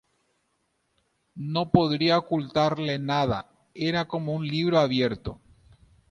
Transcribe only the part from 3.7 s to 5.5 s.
era como un libro abierto